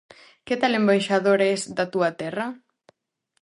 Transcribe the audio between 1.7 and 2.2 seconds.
da túa